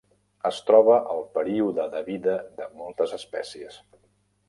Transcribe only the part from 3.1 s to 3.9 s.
espècies.